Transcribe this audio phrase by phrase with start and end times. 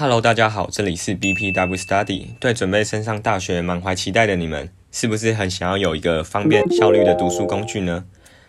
[0.00, 2.28] Hello，大家好，这里是 BPW Study。
[2.40, 8.06] 对准备升上大学满怀期待的你们，是不是很想要有一个方便效率的读书工具呢？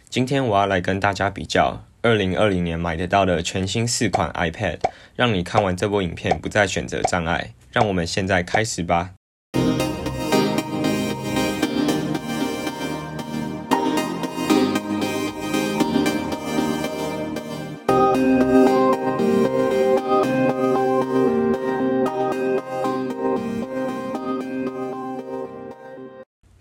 [0.09, 4.77] 今天我要来跟大家比较二零二零年买得到的全新四款 iPad，
[5.17, 7.51] 让你看完这部影片不再选择障碍。
[7.73, 9.11] 让我们现在开始吧。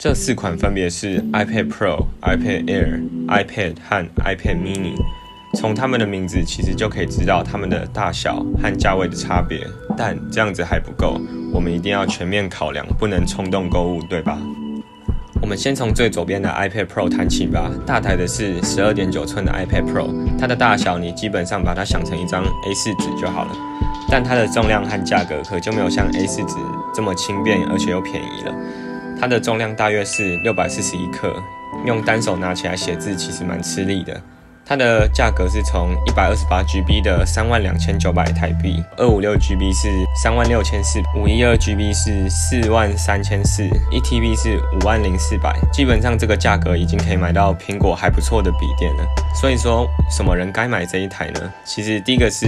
[0.03, 4.95] 这四款分别是 iPad Pro、iPad Air、iPad 和 iPad Mini。
[5.59, 9.61] 从它们的名字其实就可以知道它们的大小和价位的差别。
[9.99, 11.21] 但这样子还不够，
[11.53, 14.39] 我们一定要全面考量，不能冲动购物，对吧？
[15.43, 17.71] 我们先从最左边的 iPad Pro 谈起吧。
[17.85, 23.55] 大台的是十二点九寸的 iPad Pro，它的大小你基本上把它想成一张 A4 纸就好了。
[24.11, 26.55] 但它的重量和价格可就没有像 A4 纸
[26.95, 28.55] 这么轻便，而且又便宜了。
[29.21, 31.31] 它的重量大约是六百四十一克，
[31.85, 34.19] 用单手拿起来写字其实蛮吃力的。
[34.71, 39.89] 它的价格是从一百二十八 GB 的三万两千九百台币，二五六 GB 是
[40.23, 45.59] 三万六千四，五一二 GB 是四万三千四，一 TB 是五万零四百。
[45.73, 49.05] 基本上这个价格已经可以买到苹果还不错的笔电了。
[49.35, 51.53] 所以说，什么人该买这一台呢？
[51.65, 52.47] 其实第一个是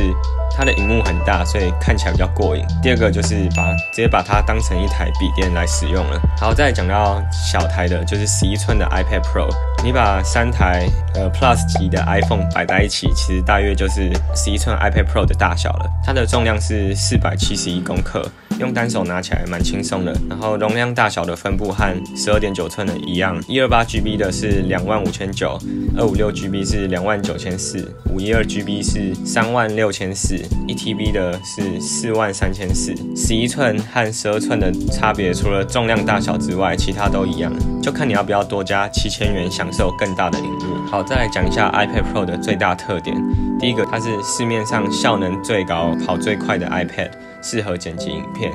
[0.56, 2.65] 它的荧幕很大，所以看起来比较过瘾。
[2.81, 6.20] 第二个就是把直接把它当成一台笔电来使用了。
[6.39, 9.48] 好，再讲到小台的，就是十一寸的 iPad Pro，
[9.83, 12.12] 你把三台呃 Plus 级的。
[12.21, 15.91] iPhone 摆在一起，其实大约就是十一寸 iPad Pro 的大小了。
[16.05, 20.14] 它的重量是四百七十一公克，用单手拿起来蛮轻松的。
[20.28, 25.59] 然后容量大小的分布和十二点九寸的一样，一二八 GB 的是两万五千九，
[25.97, 30.36] 二五六 GB 是两万九千四，五一二 GB 是三万六千四，
[30.69, 32.94] 一 TB 的是四万三千四。
[33.17, 37.50] 十一寸和十二寸的差别，除了重量大小之外，其他都一样，
[37.83, 40.87] 就看你要不要多加七千元享受更大的荧幕。
[40.91, 42.03] 好，再来讲一下 iPad。
[42.12, 43.16] Pro 的最大特点，
[43.60, 47.10] 第一个，它是市面上效能最高、跑最快的 iPad，
[47.42, 48.50] 适合剪辑影片。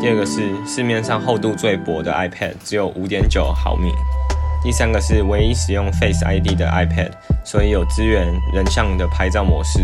[0.00, 3.92] 第二个是市面上厚度最薄的 iPad，只有五点九毫米。
[4.62, 7.10] 第三个是唯一使用 Face ID 的 iPad，
[7.44, 9.80] 所以有支援人像的拍照模式。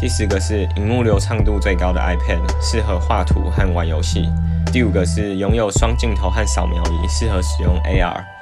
[0.00, 4.28] 第四个是荧幕流畅度最高的 iPad，适合画图和玩游戏。
[4.72, 8.35] 第五个是拥有双镜头和扫描仪，适合使用 AR。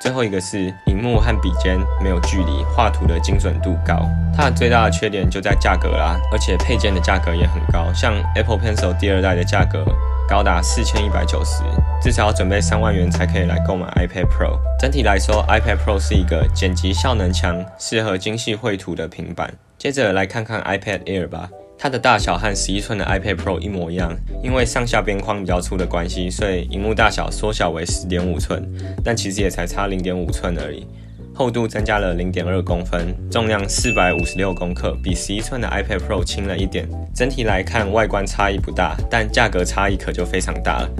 [0.00, 4.08] 最后一个是荧幕和笔尖没有距离，画图的精准度高。
[4.36, 9.84] 它的最大的缺点就在价格啦，而且配件的价格也很高，像 Apple Pencil 第二代的价格
[10.28, 11.64] 高达四千一百九十，
[12.00, 14.58] 至少要准备三万元才可以来购买 iPad Pro。
[14.78, 19.52] 整体来说，iPad Pro 是一个剪辑效能强、适合精细绘图的平板。
[19.76, 21.48] 接着来看看 iPad Air 吧。
[21.78, 24.12] 它的大小和十一寸的 iPad Pro 一模一样，
[24.42, 28.68] 因为上下边框比较粗的关系，所以荧幕大小缩小为十点五寸，
[29.04, 30.84] 但其实也才差零点五寸而已。
[31.32, 36.88] 厚度增加了零点二公分，重量四百五十六公克，比十一寸的 iPad Pro 轻了一点。
[37.14, 40.90] 整体来看，外观差异不大，但价格差异可就非常大了。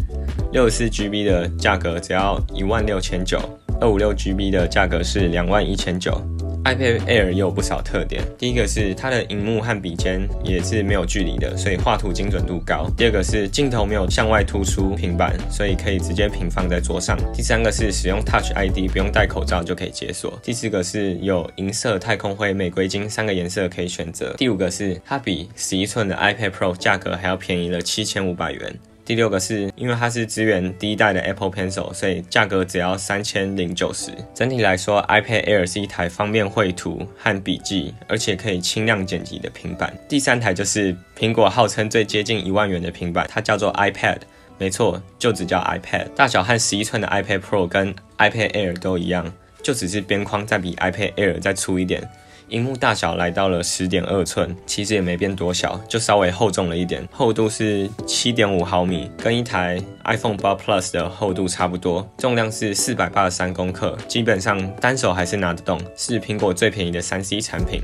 [0.52, 3.40] 六十四 GB 的价格只要一万六千九，
[3.80, 6.22] 二五六 GB 的价格是两万一千九。
[6.64, 8.22] iPad Air 也有不少特点。
[8.36, 12.90] 第一个是它的荧幕和笔尖也是没有距离的，所以画图精准度高。
[12.96, 17.16] 第二个是镜头没有向外突出平板，所以可以直接平放在桌上。
[17.32, 20.38] 第三个是使用 Touch ID 不用戴口罩就可以解锁。
[20.42, 24.34] 第四个是有银色、太空灰、玫瑰金三个颜色可以选择。
[24.36, 28.78] 第五个是它比十一寸的 iPad Pro 价格还要便宜了七千五百元。
[29.08, 34.10] 第六个是因为它是支援第一代的 Apple Pencil，所以价格只要三千零九十。
[34.34, 39.96] 整体来说，iPad Air 是一台方便绘图和笔记，而且可以轻量剪辑的平板。
[40.06, 44.18] 第三台就是苹果号称最接近一万元的平板，它叫做 iPad，
[44.58, 46.08] 没错，就只叫 iPad。
[46.14, 49.32] 大小和十一寸的 iPad Pro 跟 iPad Air 都一样，
[49.62, 52.06] 就只是边框再比 iPad Air 再粗一点。
[52.48, 59.78] 荧幕大小来到了十点二寸，其实也没变多小，就稍微厚重了一点，厚度是七点五毫米，跟一台
[60.08, 67.82] iPhone 八 Plus 的厚度差不多，重量是四百八十三公克，基本上单手还是拿得动，是苹果最便宜的三 C 产品。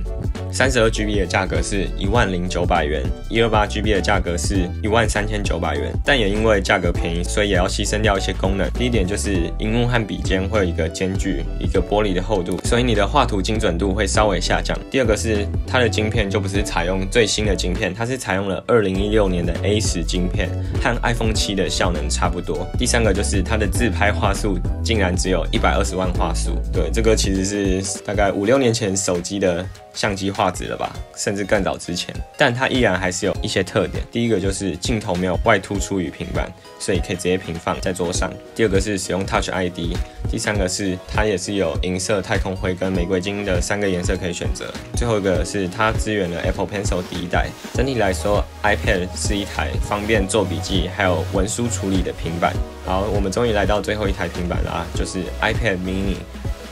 [0.50, 8.66] 三十二 GB 的价格是一万零九百元，一二八 GB 的价格是一万三千九百元，但也因为价格便宜，所以也要牺牲掉一些功能。
[8.70, 14.62] 第一点就是荧幕和笔尖会有一个间距，一个玻璃的厚度，所以你的画图精准度会稍微下。
[14.64, 14.74] 降。
[14.90, 20.48] 第二个是它的晶片就不是采用最新的晶片，它是采用了二零一六年的 A 十晶片
[20.82, 22.64] 和 iPhone 七的效能差不多。
[22.78, 27.44] 第三个就是它的自拍话术竟然只有一百二十万话术，对，这个其实
[27.82, 32.14] 是大概五六年前手机的相机画质了吧，甚至更早之前。
[32.36, 34.04] 但它依然还是有一些特点。
[34.10, 38.32] 第一个就是镜头没有外突出于平板，所以可以直接平放在桌上。
[38.54, 39.96] 第二个是使用 Touch ID。
[40.30, 44.66] 第三个是它也是有银色、太空灰跟玫瑰金的三个颜色可以选择。
[44.96, 47.48] 最后一个是它支援了 Apple Pencil 第一代。
[47.72, 52.52] 整体来说，iPad 是一台方便做笔记还有文书处理的平板。
[52.84, 56.16] 好，我们终于来到最后一台平板啦，就是 iPad Mini。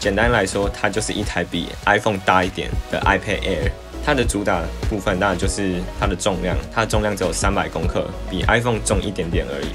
[0.02, 3.70] 简单来说，它就是一台比 iPhone 大一点的 iPad Air。
[4.04, 4.60] 它的主打
[4.90, 9.69] 部分当然就是它的重量，它的重量只有三百公克，比 iPhone 重一点点而已。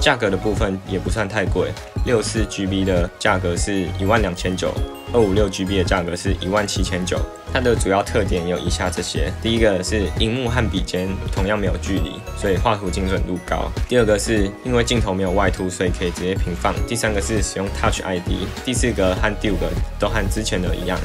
[0.00, 1.72] 价格的部分也不算太贵，
[2.04, 4.72] 六四 GB 的价格是一万两千九，
[5.12, 7.18] 二五六 GB 的价格是一万七千九。
[7.52, 20.98] 它的主要特点有以下这些：第一个是荧幕和笔尖同样没有距离，所以画图精准度高；第二个是因为镜头没有外凸，所以可以直接平放；第三个是使用 Touch ID；第四个和第五个都和之前的一样，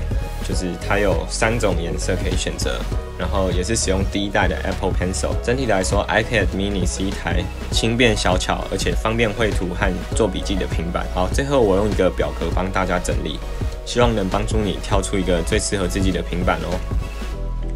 [0.47, 2.79] 就是它有三种颜色可以选择，
[3.17, 5.31] 然后也是使用第一代的 Apple Pencil。
[5.43, 11.05] 整体来说，iPad Mini 是一台轻便小巧而且方便绘图和做笔记的平板。
[11.13, 13.39] 好，最后我用一个表格帮大家整理。
[13.83, 16.79] 希望能帮助你挑出一个最适合自己的平板哦。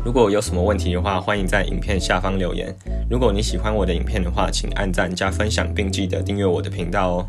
[0.05, 2.73] 如果有什么问题的话，欢迎在影片下方留言。
[3.09, 7.27] 如果你喜欢我的影片的话，请按赞加分享，并记得订阅我的频道哦。